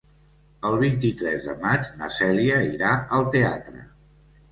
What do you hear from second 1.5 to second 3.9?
maig na Cèlia irà al teatre.